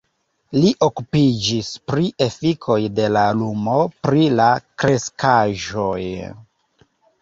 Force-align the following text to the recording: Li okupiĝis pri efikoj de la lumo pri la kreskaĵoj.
Li 0.61 0.69
okupiĝis 0.87 1.69
pri 1.91 2.09
efikoj 2.27 2.79
de 3.03 3.07
la 3.13 3.27
lumo 3.45 3.79
pri 4.03 4.27
la 4.43 4.51
kreskaĵoj. 4.65 5.99